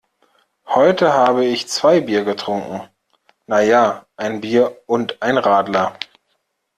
[0.65, 2.89] Heute habe ich zwei Bier getrunken.
[3.45, 5.93] Na ja, ein Bier und ein Radler.